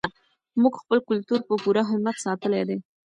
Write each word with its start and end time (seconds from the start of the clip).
موږ 0.61 0.73
خپل 0.81 0.97
کلتور 1.09 1.39
په 1.47 1.55
پوره 1.63 1.81
همت 1.89 2.15
ساتلی 2.25 2.61
دی. 2.69 2.77